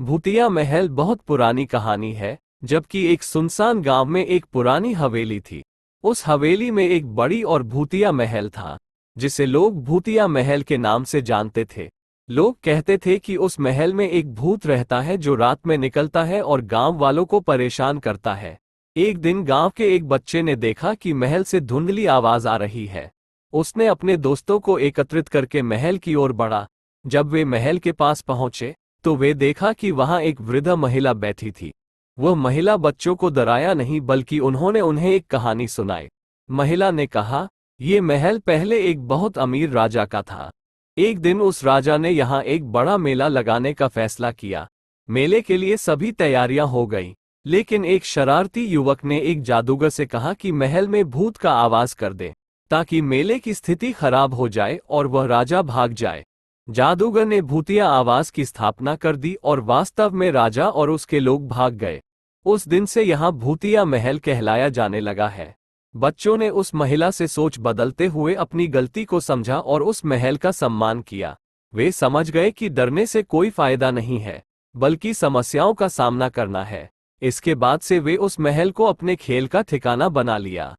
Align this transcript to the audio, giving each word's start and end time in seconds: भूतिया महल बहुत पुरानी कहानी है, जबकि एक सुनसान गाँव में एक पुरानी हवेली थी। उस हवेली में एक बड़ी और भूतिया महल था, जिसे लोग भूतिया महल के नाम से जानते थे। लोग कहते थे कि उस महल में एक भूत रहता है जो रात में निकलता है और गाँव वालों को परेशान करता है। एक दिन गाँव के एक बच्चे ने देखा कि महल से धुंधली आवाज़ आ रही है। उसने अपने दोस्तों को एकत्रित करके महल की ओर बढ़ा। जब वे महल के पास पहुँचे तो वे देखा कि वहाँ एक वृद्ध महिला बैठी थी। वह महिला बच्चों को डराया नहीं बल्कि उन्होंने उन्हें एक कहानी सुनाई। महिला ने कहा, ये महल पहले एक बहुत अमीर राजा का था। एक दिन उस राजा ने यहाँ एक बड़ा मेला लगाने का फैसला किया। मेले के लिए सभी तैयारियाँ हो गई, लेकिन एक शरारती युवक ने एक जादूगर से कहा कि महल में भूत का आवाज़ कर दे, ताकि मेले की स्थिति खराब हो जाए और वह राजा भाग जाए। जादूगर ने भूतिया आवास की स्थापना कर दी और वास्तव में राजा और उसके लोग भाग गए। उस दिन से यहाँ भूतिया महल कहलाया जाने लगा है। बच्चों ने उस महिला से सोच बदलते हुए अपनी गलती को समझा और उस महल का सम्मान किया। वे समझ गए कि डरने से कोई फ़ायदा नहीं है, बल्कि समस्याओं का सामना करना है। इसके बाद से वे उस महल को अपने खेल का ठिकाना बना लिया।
भूतिया 0.00 0.48
महल 0.48 0.88
बहुत 0.88 1.20
पुरानी 1.20 1.66
कहानी 1.66 2.12
है, 2.12 2.38
जबकि 2.64 3.04
एक 3.06 3.22
सुनसान 3.22 3.82
गाँव 3.82 4.04
में 4.04 4.24
एक 4.26 4.44
पुरानी 4.44 4.92
हवेली 4.92 5.40
थी। 5.40 5.62
उस 6.04 6.26
हवेली 6.26 6.70
में 6.70 6.88
एक 6.88 7.06
बड़ी 7.06 7.42
और 7.42 7.62
भूतिया 7.62 8.12
महल 8.12 8.48
था, 8.48 8.76
जिसे 9.16 9.46
लोग 9.46 9.82
भूतिया 9.84 10.28
महल 10.28 10.62
के 10.62 10.76
नाम 10.76 11.04
से 11.04 11.22
जानते 11.22 11.66
थे। 11.76 11.88
लोग 12.30 12.56
कहते 12.64 12.98
थे 12.98 13.18
कि 13.18 13.36
उस 13.36 13.60
महल 13.60 13.94
में 13.94 14.08
एक 14.10 14.34
भूत 14.34 14.66
रहता 14.66 15.00
है 15.00 15.18
जो 15.18 15.34
रात 15.34 15.66
में 15.66 15.78
निकलता 15.78 16.24
है 16.24 16.42
और 16.42 16.60
गाँव 16.60 16.98
वालों 16.98 17.24
को 17.24 17.40
परेशान 17.40 17.98
करता 17.98 18.34
है। 18.34 18.58
एक 18.96 19.18
दिन 19.18 19.44
गाँव 19.44 19.70
के 19.70 19.94
एक 19.96 20.08
बच्चे 20.08 20.42
ने 20.42 20.56
देखा 20.56 20.94
कि 20.94 21.12
महल 21.12 21.44
से 21.44 21.60
धुंधली 21.60 22.06
आवाज़ 22.06 22.48
आ 22.48 22.56
रही 22.56 22.86
है। 22.86 23.10
उसने 23.52 23.86
अपने 23.86 24.16
दोस्तों 24.16 24.60
को 24.60 24.78
एकत्रित 24.78 25.28
करके 25.28 25.62
महल 25.62 25.98
की 25.98 26.14
ओर 26.14 26.32
बढ़ा। 26.32 26.66
जब 27.04 27.28
वे 27.28 27.44
महल 27.44 27.78
के 27.78 27.92
पास 27.92 28.20
पहुँचे 28.20 28.74
तो 29.08 29.14
वे 29.16 29.32
देखा 29.34 29.72
कि 29.72 29.90
वहाँ 29.90 30.20
एक 30.20 30.40
वृद्ध 30.40 30.68
महिला 30.68 31.12
बैठी 31.12 31.50
थी। 31.50 31.70
वह 32.18 32.34
महिला 32.34 32.76
बच्चों 32.76 33.14
को 33.16 33.30
डराया 33.30 33.72
नहीं 33.74 34.00
बल्कि 34.00 34.38
उन्होंने 34.38 34.80
उन्हें 34.80 35.10
एक 35.10 35.26
कहानी 35.26 35.68
सुनाई। 35.68 36.08
महिला 36.48 36.90
ने 36.90 37.06
कहा, 37.06 37.48
ये 37.80 38.00
महल 38.00 38.38
पहले 38.38 38.80
एक 38.80 39.00
बहुत 39.00 39.38
अमीर 39.38 39.70
राजा 39.70 40.04
का 40.04 40.22
था। 40.22 40.50
एक 40.96 41.18
दिन 41.18 41.40
उस 41.40 41.64
राजा 41.64 41.96
ने 41.96 42.10
यहाँ 42.10 42.42
एक 42.42 42.64
बड़ा 42.64 42.98
मेला 42.98 43.28
लगाने 43.28 43.72
का 43.72 43.88
फैसला 43.88 44.32
किया। 44.32 44.66
मेले 45.08 45.40
के 45.40 45.56
लिए 45.56 45.76
सभी 45.76 46.12
तैयारियाँ 46.12 46.66
हो 46.66 46.86
गई, 46.86 47.14
लेकिन 47.46 47.84
एक 47.84 48.04
शरारती 48.04 48.66
युवक 48.66 49.04
ने 49.04 49.20
एक 49.20 49.42
जादूगर 49.42 49.88
से 49.88 50.06
कहा 50.06 50.34
कि 50.34 50.52
महल 50.52 50.88
में 50.88 51.04
भूत 51.04 51.36
का 51.36 51.52
आवाज़ 51.52 51.96
कर 51.96 52.12
दे, 52.12 52.32
ताकि 52.70 53.00
मेले 53.02 53.38
की 53.38 53.54
स्थिति 53.54 53.92
खराब 53.92 54.34
हो 54.34 54.48
जाए 54.48 54.78
और 54.90 55.06
वह 55.06 55.26
राजा 55.26 55.62
भाग 55.62 55.92
जाए। 55.92 56.24
जादूगर 56.68 57.24
ने 57.24 57.40
भूतिया 57.40 57.86
आवास 57.88 58.30
की 58.30 58.44
स्थापना 58.44 58.94
कर 58.96 59.16
दी 59.16 59.34
और 59.44 59.60
वास्तव 59.60 60.14
में 60.14 60.30
राजा 60.32 60.68
और 60.68 60.90
उसके 60.90 61.20
लोग 61.20 61.46
भाग 61.48 61.74
गए। 61.74 62.00
उस 62.46 62.66
दिन 62.68 62.86
से 62.86 63.02
यहाँ 63.02 63.32
भूतिया 63.32 63.84
महल 63.84 64.18
कहलाया 64.18 64.68
जाने 64.68 65.00
लगा 65.00 65.28
है। 65.28 65.54
बच्चों 65.94 66.36
ने 66.36 66.48
उस 66.50 66.74
महिला 66.74 67.10
से 67.10 67.26
सोच 67.26 67.56
बदलते 67.58 68.06
हुए 68.06 68.34
अपनी 68.34 68.66
गलती 68.66 69.04
को 69.04 69.20
समझा 69.20 69.58
और 69.58 69.82
उस 69.82 70.04
महल 70.04 70.36
का 70.36 70.50
सम्मान 70.50 71.00
किया। 71.02 71.36
वे 71.72 71.90
समझ 71.92 72.30
गए 72.30 72.50
कि 72.50 72.68
डरने 72.68 73.06
से 73.06 73.22
कोई 73.22 73.50
फ़ायदा 73.50 73.90
नहीं 73.90 74.18
है, 74.18 74.42
बल्कि 74.74 75.14
समस्याओं 75.14 75.74
का 75.74 75.88
सामना 75.88 76.28
करना 76.28 76.64
है। 76.64 76.88
इसके 77.22 77.54
बाद 77.54 77.80
से 77.80 77.98
वे 77.98 78.16
उस 78.16 78.40
महल 78.40 78.70
को 78.70 78.84
अपने 78.84 79.16
खेल 79.16 79.46
का 79.46 79.62
ठिकाना 79.62 80.08
बना 80.08 80.38
लिया। 80.38 80.74